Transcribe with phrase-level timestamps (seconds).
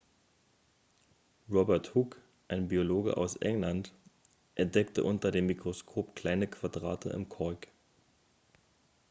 [1.47, 2.17] robert hooke
[2.47, 3.93] ein biologe aus england
[4.55, 7.67] entdeckte unter dem mikroskop kleine quadrate im kork